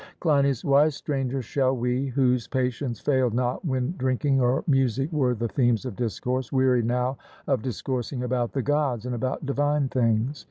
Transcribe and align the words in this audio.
CLEINIAS: 0.19 0.65
Why, 0.65 0.89
Stranger, 0.89 1.43
shall 1.43 1.77
we, 1.77 2.07
whose 2.07 2.47
patience 2.47 2.99
failed 2.99 3.35
not 3.35 3.63
when 3.63 3.93
drinking 3.99 4.41
or 4.41 4.63
music 4.65 5.11
were 5.11 5.35
the 5.35 5.47
themes 5.47 5.85
of 5.85 5.95
discourse, 5.95 6.51
weary 6.51 6.81
now 6.81 7.19
of 7.45 7.61
discoursing 7.61 8.23
about 8.23 8.51
the 8.53 8.63
Gods, 8.63 9.05
and 9.05 9.13
about 9.13 9.45
divine 9.45 9.89
things? 9.89 10.39